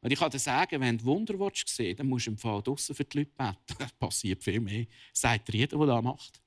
[0.01, 2.93] Und ich kann dir sagen, wenn du Wunder sehen dann musst du im Fall draussen
[2.93, 3.55] für die Leute beten.
[3.79, 4.87] Das passiert viel mehr.
[5.13, 6.43] Sagt dir jeder, der das macht.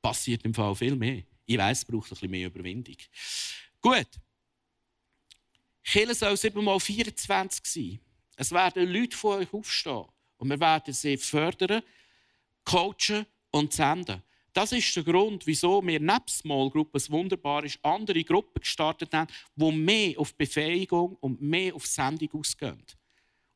[0.00, 1.24] Passiert im Fall viel mehr.
[1.44, 2.94] Ich weiss, es braucht ein bisschen mehr Überwindung.
[3.80, 4.10] Gut.
[5.82, 8.00] Kirche soll 7 mal 24 sein.
[8.36, 10.04] Es werden Leute von euch aufstehen.
[10.36, 11.82] Und wir werden sie fördern,
[12.64, 14.22] coachen und senden.
[14.52, 19.12] Das ist der Grund, wieso wir neben Small Group, was wunderbar ist, andere Gruppen gestartet
[19.14, 22.84] haben, die mehr auf Befähigung und mehr auf Sendung ausgehen.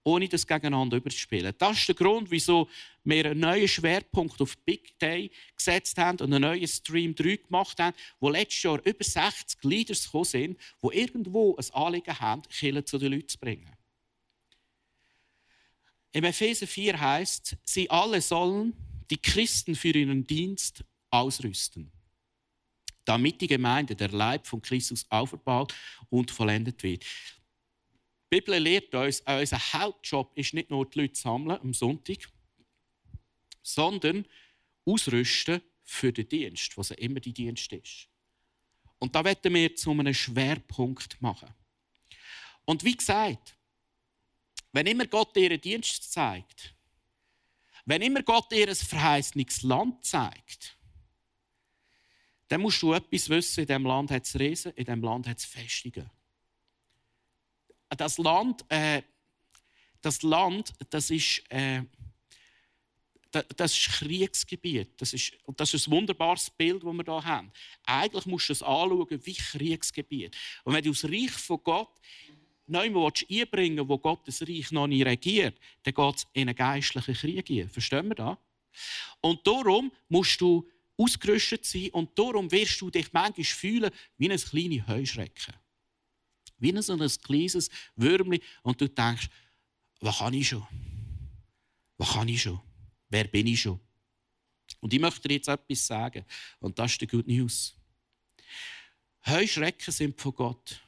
[0.04, 1.52] Ohne das gegeneinander überzuspielen.
[1.58, 2.68] Das ist der Grund, wieso
[3.04, 7.78] wir einen neuen Schwerpunkt auf Big Day gesetzt haben und einen neuen Stream 3 gemacht
[7.78, 12.84] haben, wo letztes Jahr über 60 Leaders gekommen sind, die irgendwo ein Anliegen haben, Kirche
[12.84, 13.70] zu den Leuten zu bringen.
[16.12, 18.74] Im Epheser 4 heißt, sie alle sollen
[19.10, 21.90] die Christen für ihren Dienst ausrüsten,
[23.04, 25.74] damit die Gemeinde, der Leib von Christus, aufgebaut
[26.10, 27.04] und vollendet wird.
[27.04, 32.28] Die Bibel lehrt uns, unser Hauptjob ist nicht nur die Leute sammeln am Sonntag,
[33.62, 34.26] sondern
[34.84, 38.08] ausrüsten für den Dienst, was immer die Dienst ist.
[38.98, 41.52] Und da werden wir zu einem Schwerpunkt machen.
[42.64, 43.56] Und wie gesagt,
[44.72, 46.75] wenn immer Gott ihren Dienst zeigt,
[47.86, 50.76] wenn immer Gott dir ein verheißenes Land zeigt,
[52.48, 55.38] dann musst du etwas wissen, in diesem Land hat es Riesen, in diesem Land hat
[55.38, 56.10] es Festungen.
[57.88, 59.02] Das Land, äh,
[60.00, 61.82] das Land, das ist, äh,
[63.30, 65.00] das ist Kriegsgebiet.
[65.00, 67.52] Das ist, das ist ein wunderbares Bild, das wir hier haben.
[67.84, 70.36] Eigentlich musst du es anschauen wie Kriegsgebiet.
[70.64, 72.00] Und wenn du das Reich von Gott
[72.66, 77.70] neu einbringen wo Gottes Reich noch nicht regiert, dann geht es in einen geistlichen Krieg.
[77.70, 78.36] Verstehen wir das?
[79.20, 84.38] Und darum musst du ausgerüstet sein und darum wirst du dich manchmal fühlen wie ein
[84.38, 85.54] kleines Heuschrecken.
[86.58, 89.28] Wie so ein kleines Würmchen und du denkst,
[90.00, 90.66] was kann ich schon?
[91.98, 92.60] Was kann ich schon?
[93.08, 93.80] Wer bin ich schon?
[94.80, 96.24] Und ich möchte dir jetzt etwas sagen
[96.60, 97.74] und das ist die Good News.
[99.26, 100.80] Heuschrecken sind von Gott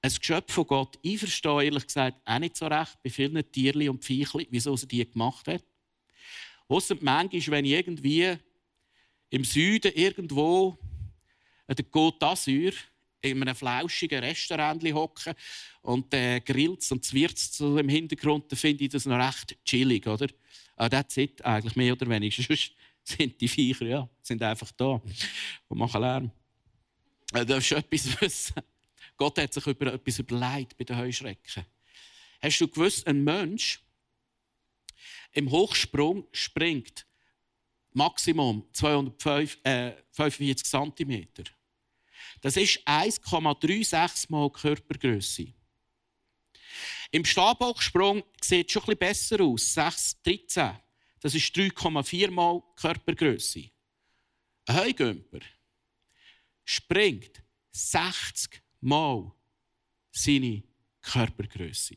[0.00, 0.98] ein Geschöpf von Gott.
[1.02, 4.86] Ich verstehe ehrlich gesagt auch nicht so recht bei vielen Tierchen und Viechchen, wieso sie
[4.86, 5.64] die gemacht hat.
[6.68, 8.36] Ausser manchmal, wenn ich irgendwie
[9.30, 10.78] im Süden irgendwo
[11.66, 12.72] an der Côte d'Azur
[13.20, 15.34] in einem flauschigen Restaurant hocke
[15.82, 20.06] und äh, grillt und zwirzt so im Hintergrund, dann finde ich das noch recht chillig,
[20.06, 20.28] oder?
[20.76, 22.42] Ah, that's eigentlich mehr oder weniger.
[22.42, 25.02] Sonst sind die Viecher, ja, sind einfach da
[25.68, 26.30] und machen Lärm.
[27.32, 28.62] Äh, da ist etwas wissen.
[29.18, 31.66] Gott hat sich über etwas überlegt bei den Heuschrecken.
[32.40, 33.80] Hast du gewusst, ein Mensch
[35.32, 37.04] im Hochsprung springt
[37.92, 41.28] Maximum 245 äh, cm.
[42.40, 45.52] Das ist 1,36 mal Körpergröße.
[47.10, 50.78] Im Stabhochsprung sieht es schon etwas besser aus, 6,13.
[51.20, 53.68] Das ist 3,4 mal Körpergröße.
[54.66, 55.40] Ein Heugümper
[56.64, 59.32] springt 60 mal
[60.10, 60.62] seine
[61.00, 61.96] Körpergröße.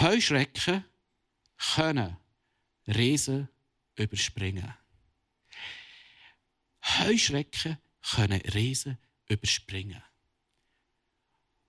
[0.00, 0.84] Heuschrecken
[1.74, 2.16] können
[2.86, 3.48] Riesen
[3.96, 4.74] überspringen.
[6.98, 10.02] Heuschrecken können Riesen überspringen.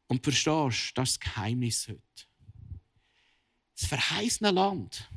[0.08, 2.02] Und verstehst das ist das Geheimnis heute.
[3.76, 5.10] Das verheißene Land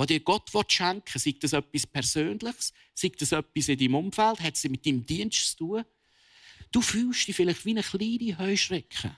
[0.00, 4.40] was dir Gott schenken will, sei das etwas Persönliches, sei das etwas in deinem Umfeld,
[4.40, 5.84] hat es mit deinem Dienst zu tun.
[6.72, 9.14] Du fühlst dich vielleicht wie eine kleine Heuschrecke.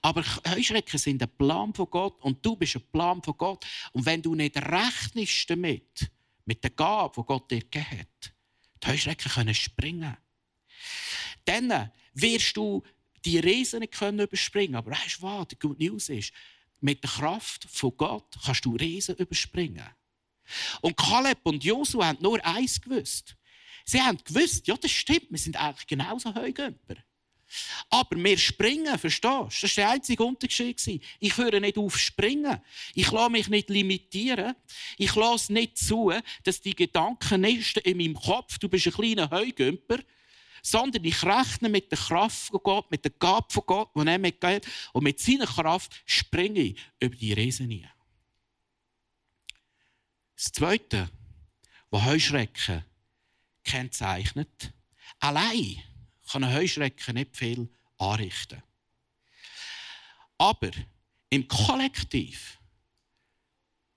[0.00, 3.64] Aber Heuschrecken sind ein Plan von Gott und du bist ein Plan von Gott.
[3.92, 6.10] Und wenn du nicht rechnest damit,
[6.44, 8.32] mit der Gabe, die Gott dir gegeben hat,
[8.82, 10.16] die Heuschrecken können springen.
[11.44, 12.82] Dann wirst du
[13.24, 14.74] die Riesen nicht überspringen können.
[14.74, 15.46] Aber weißt du was?
[15.46, 16.32] Die gute News ist,
[16.82, 19.86] mit der Kraft von Gott kannst du Riesen überspringen.
[20.80, 23.36] Und Kaleb und Josu haben nur eins gewusst.
[23.84, 26.96] Sie haben gewusst, ja, das stimmt, wir sind eigentlich genauso Heugümper.
[27.90, 29.44] Aber wir springen, verstehst du?
[29.44, 31.02] Das war der einzige Unterschied.
[31.20, 32.60] Ich höre nicht auf springen.
[32.94, 34.54] Ich lasse mich nicht limitieren.
[34.96, 36.12] Ich lasse nicht zu,
[36.44, 39.98] dass die Gedanken in meinem Kopf, du bist ein kleiner Heugümper,
[40.62, 44.18] sondern ich rechne mit der Kraft von Gott, mit der Gabe von Gott, die er
[44.18, 47.88] mir gibt, und mit seiner Kraft springe ich über die Riesen hin.
[50.36, 51.10] Das Zweite,
[51.90, 52.84] was Heuschrecken
[53.64, 54.72] kennzeichnet,
[55.18, 55.82] allein
[56.30, 58.62] kann ein Heuschrecken nicht viel anrichten.
[60.38, 60.70] Aber
[61.28, 62.58] im Kollektiv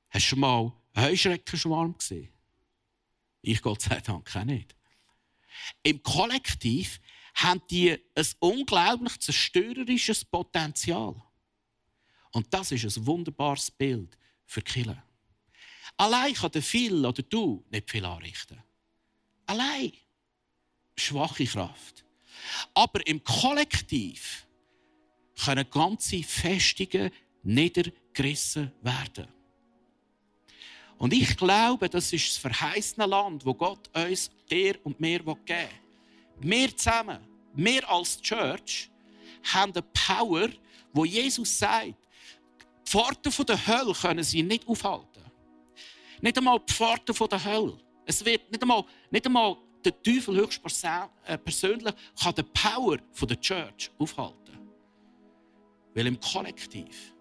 [0.10, 2.30] hast du schon mal einen Heuschreckenschwarm gesehen?
[3.41, 4.75] Ich Gott sei Dank auch nicht.
[5.84, 7.00] Im Kollektiv
[7.36, 11.22] haben die ein unglaublich zerstörerisches Potenzial.
[12.32, 15.04] Und das ist ein wunderbares Bild für Killer.
[15.98, 18.62] Allein kann der Phil oder du nicht viel anrichten.
[19.46, 19.94] Allein.
[20.98, 22.06] Schwache Kraft.
[22.74, 24.48] Aber im Kollektiv
[25.44, 27.12] können ganze Festungen
[27.44, 29.28] niedergerissen werden.
[30.97, 35.39] Und ich glaube, das ist das verheißene Land, wo Gott uns, dir und mir geben
[35.45, 35.67] will.
[36.39, 37.19] Wir zusammen,
[37.53, 38.89] wir als Church,
[39.53, 40.49] haben eine Power,
[40.93, 45.23] wo Jesus sagt, die Pforten der Hölle können sie nicht aufhalten.
[46.21, 47.77] Nicht einmal die Pforten der Hölle.
[48.05, 51.38] Es wird nicht einmal, nicht einmal der Teufel höchst äh,
[52.21, 54.58] kann die Power der Church aufhalten.
[55.93, 57.13] Weil im Kollektiv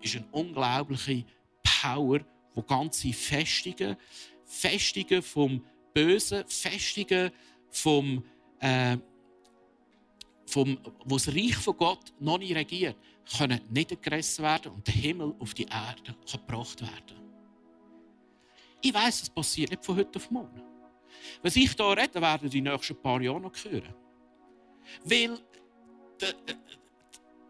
[0.00, 1.24] ist eine unglaubliche
[1.62, 2.20] Power,
[2.58, 3.96] wo ganze Festungen,
[4.44, 7.30] Festungen vom Bösen, Festungen
[7.70, 8.24] vom,
[8.58, 8.96] äh,
[10.44, 12.96] vom, wo das Reich von Gott noch nicht regiert,
[13.36, 17.16] können niedergerissen werden und der Himmel auf die Erde gebracht werden.
[18.80, 20.62] Ich weiß, es passiert nicht von heute auf morgen.
[21.42, 23.94] Was ich hier rede, werden die nächsten paar Jahre noch hören.
[25.04, 25.38] Weil,
[26.20, 26.56] de, de,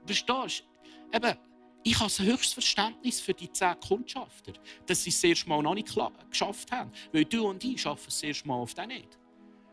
[0.05, 0.65] verstehst
[1.11, 1.39] du, eben,
[1.83, 4.53] ich habe höchstes Verständnis für die zehn Kundschafter,
[4.87, 5.95] dass sie es das erste noch nicht
[6.31, 6.91] geschafft haben.
[7.13, 9.19] Weil du und ich schaffen es das erste auf den nicht.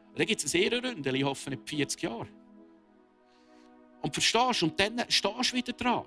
[0.10, 2.28] Und dann gibt es eine Ehrenrunde, ich hoffe nicht 40 Jahre.
[4.02, 4.64] Und verstehst?
[4.64, 6.06] Und dann stehst du wieder dran.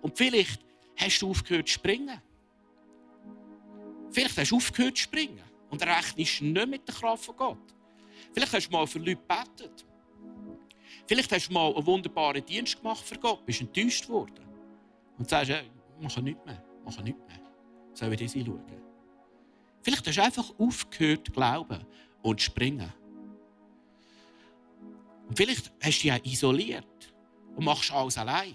[0.00, 0.60] Und vielleicht
[0.96, 2.22] hast du aufgehört zu springen.
[4.10, 7.74] Vielleicht hast du aufgehört zu springen und rechnest nicht mit der Kraft von Gott.
[8.32, 9.84] Vielleicht hast du mal für Leute gebetet.
[11.06, 14.45] Vielleicht hast du mal einen wunderbaren Dienst gemacht für Gott, bist enttäuscht worden.
[15.18, 17.40] Und sagst, ja, ich mache nichts mehr, mache nichts mehr.
[17.94, 18.60] Soll ich das schauen?
[19.82, 21.86] Vielleicht hast du einfach aufgehört zu glauben
[22.22, 22.92] und zu springen.
[25.28, 27.14] Und vielleicht hast du dich auch isoliert
[27.54, 28.54] und machst alles allein.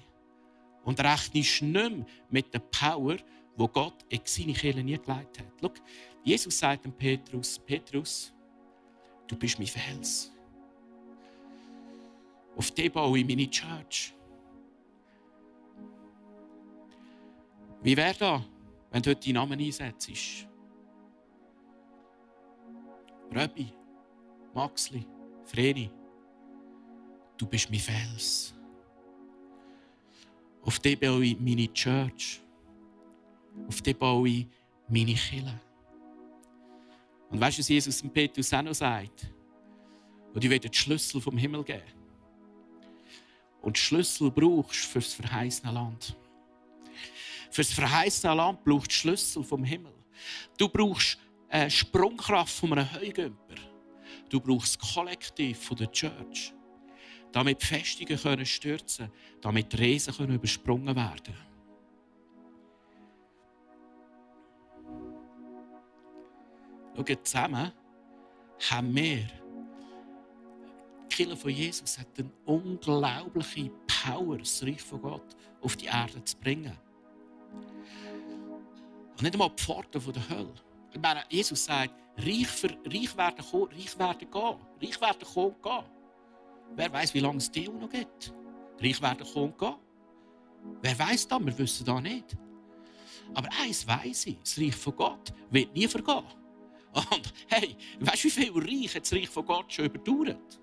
[0.83, 3.17] Und rechnest nicht mehr mit der Power,
[3.55, 5.45] wo Gott in seine Kirche nie gelegt hat.
[5.59, 5.71] Schau,
[6.23, 8.33] Jesus sagt dem Petrus, Petrus,
[9.27, 10.31] du bist mein Fels.
[12.55, 14.13] Auf dem baue ich meine Church.
[17.81, 18.41] Wie wäre das,
[18.91, 20.47] wenn du heute deinen Namen einsetzt?
[23.33, 23.73] Röbi,
[24.53, 25.05] Maxli,
[25.45, 25.89] Freni,
[27.37, 28.53] du bist mein Fels.
[30.63, 32.41] Auf dem baue ich meine Church.
[33.67, 34.47] Auf dem baue ich
[34.87, 35.59] meine Kille.
[37.31, 39.31] Und weißt du, was Jesus dem Petrus auch noch sagt?
[40.33, 41.81] Und ich werde die Schlüssel vom Himmel geben.
[43.61, 46.15] Und Schlüssel brauchst du für das verheißene Land.
[47.51, 49.93] Für das verheißene Land brauchst du Schlüssel vom Himmel.
[50.57, 51.17] Du brauchst
[51.49, 53.55] eine Sprungkraft von einem Heugümper.
[54.29, 56.53] Du brauchst das Kollektiv von der Church.
[57.33, 59.11] Damit Festungen können stürzen,
[59.41, 61.35] damit Riesen können übersprungen werden.
[66.95, 67.71] Schau, zusammen
[68.69, 69.27] haben wir
[71.11, 76.23] die Kirche von Jesus hat eine unglaubliche Power, das Reich von Gott auf die Erde
[76.23, 76.77] zu bringen.
[79.11, 80.53] Und nicht einmal die Pforten der Hölle.
[80.93, 84.55] Ich meine, Jesus sagt, Reich, für, Reich werden kommen, Reich werden gehen.
[84.81, 85.83] Reich werden kommen und gehen.
[86.75, 88.33] Wer weiß, wie lange es die noch gibt?
[88.81, 89.75] Reich werden kommen und gehen.
[90.81, 91.45] Wer weiß das?
[91.45, 92.37] Wir wissen das nicht.
[93.33, 96.23] Aber eins weiß ich, das Reich von Gott wird nie vergehen.
[96.93, 100.59] Und hey, weißt du, wie viel Reich das Reich von Gott schon überdauert?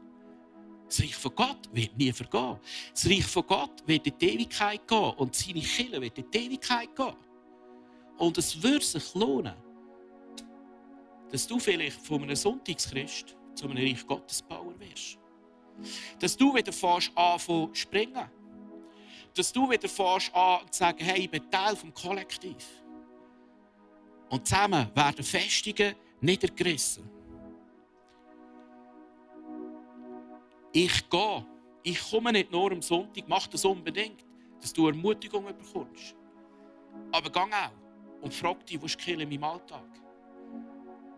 [0.88, 2.58] Das Reich von Gott wird nie vergehen.
[2.92, 6.38] Das Reich von Gott wird in die Ewigkeit gehen und seine Kinder wird in die
[6.38, 7.16] Ewigkeit gehen.
[8.16, 9.54] Und es würde sich lohnen,
[11.30, 15.18] dass du vielleicht von einem Sonntagschrist zu einem Reich Gottes Bauer wirst.
[16.18, 18.28] Dass du wieder fährst an zu springen.
[19.34, 22.66] Dass du wieder fährst an zu sagen, hey, ich bin Teil des Kollektiv.
[24.30, 27.17] Und zusammen werden Festungen niedergerissen.
[30.72, 31.46] Ich gehe.
[31.82, 34.24] Ich komme nicht nur am Sonntag, mach das unbedingt,
[34.60, 36.14] dass du Ermutigung bekommst.
[37.12, 39.86] Aber geh auch und frag dich, wo ist die in meinem Alltag?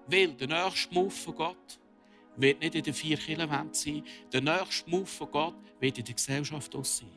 [0.07, 1.81] Weil der nächste Move von Gott
[2.37, 4.05] wird nicht in den vier Kirchenwänden sein.
[4.33, 7.11] Der nächste Move von Gott wird in der Gesellschaft sein.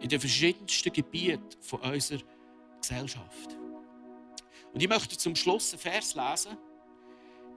[0.00, 2.20] In den verschiedensten Gebieten unserer
[2.80, 3.56] Gesellschaft.
[4.72, 6.58] Und ich möchte zum Schluss einen Vers lesen.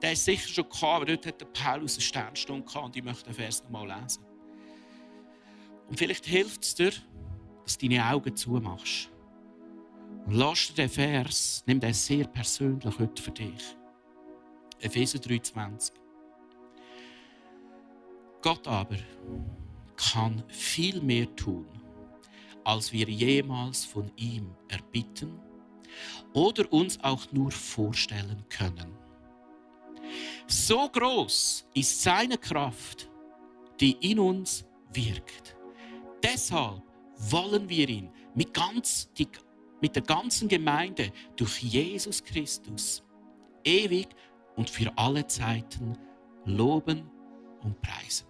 [0.02, 3.04] Der ist sicher schon gehabt, aber dort hat der Paulus eine Sternstunde gehabt und ich
[3.04, 4.24] möchte den Vers noch mal lesen.
[5.88, 6.92] Und vielleicht hilft es dir,
[7.64, 9.10] dass du deine Augen zumachst.
[10.26, 13.76] Und lass dir den Vers, nimm den sehr persönlich heute für dich.
[14.80, 15.92] Epheser 3,20.
[18.40, 18.96] Gott aber
[19.96, 21.66] kann viel mehr tun,
[22.64, 25.38] als wir jemals von ihm erbitten
[26.32, 28.99] oder uns auch nur vorstellen können.
[30.46, 33.08] So groß ist seine Kraft,
[33.80, 35.56] die in uns wirkt.
[36.22, 36.82] Deshalb
[37.16, 39.28] wollen wir ihn mit, ganz, die,
[39.80, 43.02] mit der ganzen Gemeinde durch Jesus Christus
[43.64, 44.08] ewig
[44.56, 45.96] und für alle Zeiten
[46.44, 47.10] loben
[47.62, 48.26] und preisen.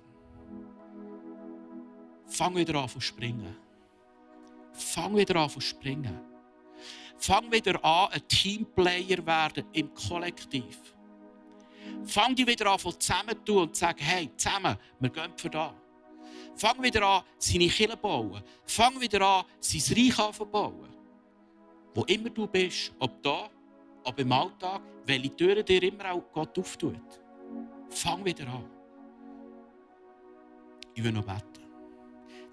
[2.26, 3.56] Fang wieder an zu springen.
[4.72, 6.20] Fang wieder an zu springen.
[7.16, 10.78] Fang wieder an, ein Teamplayer werden im Kollektiv.
[12.04, 15.74] Fang dich wieder an, zusammen und sagen, hey, zusammen, wir gehen für da.
[16.56, 18.42] Fang wieder an, seine Kirche zu bauen.
[18.64, 20.90] Fang wieder an, sein Reich anzubauen.
[21.94, 23.48] Wo immer du bist, ob da,
[24.04, 27.00] ob im Alltag, welche Türen dir immer auch Gott auftut.
[27.88, 28.64] Fang wieder an.
[30.94, 31.60] Ich will noch beten.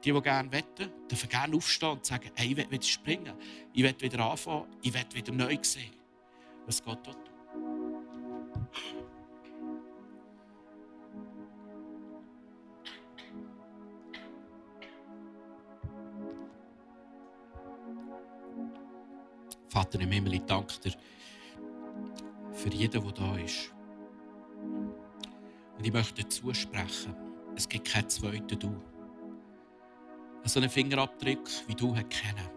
[0.04, 3.34] Die, die gerne wetten, dürfen gerne aufstehen und sagen, hey, ich will wieder springen.
[3.74, 4.68] Ich will wieder anfangen.
[4.82, 5.92] Ich will wieder neu sehen,
[6.66, 7.27] was Gott tut.
[19.78, 20.94] Vater im Himmel, ich danke dir
[22.52, 23.72] für jeden, der da ist.
[25.78, 27.16] Und ich möchte dir zusprechen,
[27.56, 28.76] es gibt keinen zweiten Du.
[30.46, 32.50] So einen Fingerabdruck, wie du kennen.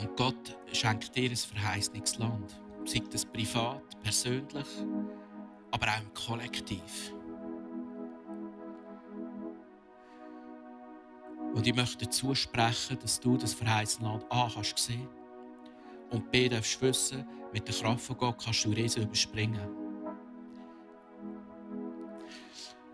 [0.00, 2.60] Und Gott schenkt dir ein verheißendes Land.
[2.84, 4.66] Sei das privat, persönlich,
[5.70, 7.14] aber auch im Kollektiv.
[11.58, 15.08] Und ich möchte zusprechen, dass du das verheißene Land A kannst sehen
[16.10, 19.68] und B darfst wissen, mit der Kraft von Gott kannst du Riesen überspringen.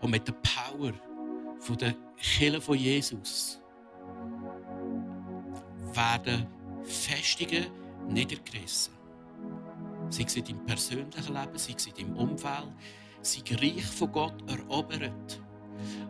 [0.01, 0.93] Und mit der Power
[1.59, 3.61] von der Kirche von Jesus
[5.93, 6.47] werden
[6.81, 7.67] Festungen
[8.09, 8.95] niedergerissen.
[10.09, 12.73] Sei es in deinem persönlichen Leben, sei es in deinem Umfeld,
[13.21, 15.44] sei Reich von Gott erobert.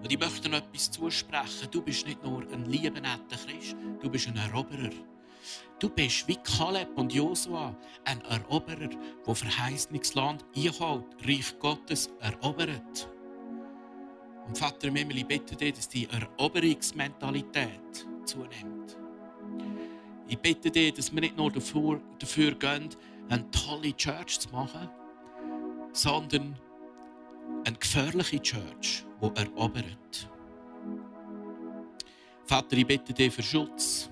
[0.01, 1.68] Und ich möchte noch etwas zusprechen.
[1.72, 4.91] Du bist nicht nur ein lieber, Christ, du bist ein Eroberer.
[5.80, 8.89] Du bist wie Kaleb und Josua, ein Eroberer,
[9.28, 13.09] der verheißenes Land einholt, Reich Gottes erobert.
[14.47, 18.97] Und Vater im Himmel, ich bitte dich, dass die Eroberungsmentalität zunimmt.
[20.28, 22.89] Ich bitte dich, dass wir nicht nur dafür, dafür gehen,
[23.30, 24.89] eine tolle Church zu machen,
[25.93, 26.55] sondern
[27.66, 30.30] eine gefährliche Church, die erobert.
[32.46, 34.10] Vater, ich bitte dich für Schutz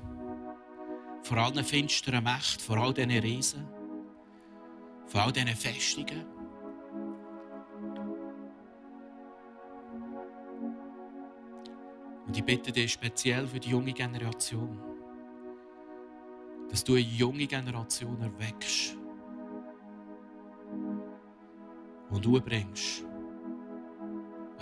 [1.21, 3.67] vor allen finsteren Mächten, vor all diesen Riesen,
[5.05, 6.25] vor all diesen Festungen.
[12.25, 14.79] Und ich bitte dich speziell für die junge Generation,
[16.69, 18.97] dass du eine junge Generation erweckst
[22.09, 22.39] und du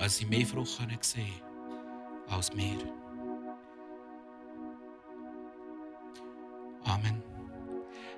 [0.02, 1.42] weil sie mehr Frucht sehen können
[2.28, 2.80] als wir.
[6.86, 7.22] Amen.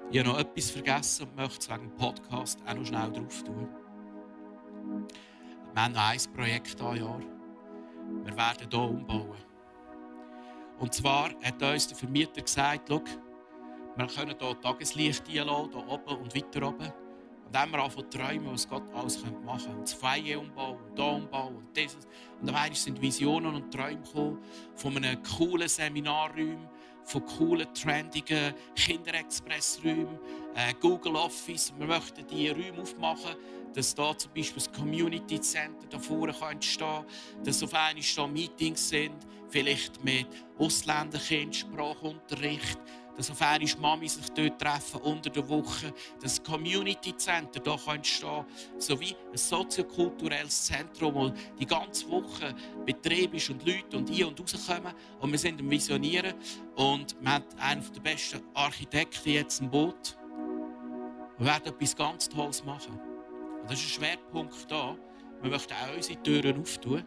[0.09, 3.43] Ich habe noch etwas vergessen und möchte es wegen dem Podcast auch noch schnell drauf
[3.43, 3.67] tun.
[5.73, 7.19] Wir haben noch ein Projekt dieses Jahr.
[8.23, 9.35] Wir werden hier umbauen.
[10.79, 16.33] Und zwar hat uns der Vermieter gesagt, wir können hier Tageslicht einladen, hier oben und
[16.33, 17.02] weiter oben.
[17.53, 19.69] Haben wir angefangen zu träumen, was Gott alles machen könnte.
[19.69, 22.07] Und das Feier umbauen und da umbauen und dieses.
[22.41, 24.39] Und dann sind Visionen und Träume gekommen
[24.75, 26.67] von einem coolen Seminarraum,
[27.03, 30.19] von coolen, trendigen Kinderexpressräumen,
[30.55, 31.73] äh, Google Office.
[31.77, 33.35] Wir möchten diese Räume aufmachen,
[33.73, 37.05] dass da zum Beispiel das Community Center da vorne entstehen kann,
[37.43, 39.15] dass auf einmal da Meetings sind,
[39.49, 40.27] vielleicht mit
[40.57, 42.79] Ausländerkindern, Sprachunterricht,
[43.15, 48.01] dass auf einmal Mami sich dort treffen unter der Woche, das Community Center da kann,
[48.77, 52.55] sowie ein soziokulturelles Zentrum, wo die ganze Woche
[52.85, 54.93] Betrieb ist und Leute und ein- und rauskommen.
[55.19, 56.33] Und wir sind am Visionieren
[56.75, 60.17] und wir haben einen der besten Architekten jetzt im Boot.
[61.37, 62.99] Wir werden etwas ganz Tolles machen.
[63.61, 64.95] Und das ist ein Schwerpunkt da.
[65.41, 67.03] Wir möchten auch unsere Türen auftun.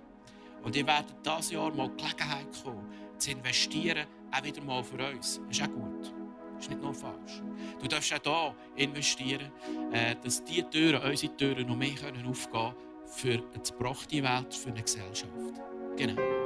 [0.63, 5.41] Und ihr werdet dieses Jahr mal Gelegenheit kommen, zu investieren auch wieder mal für uns.
[5.49, 6.15] Das ist auch gut.
[6.55, 7.43] Das ist nicht nur falsch.
[7.81, 9.53] Du darfst auch hier investieren,
[9.93, 12.75] äh, dass diese Türen, unsere Türen, noch mehr aufgehen können
[13.07, 15.33] für eine gebrachte Welt, für eine Gesellschaft.
[15.97, 16.46] Genau.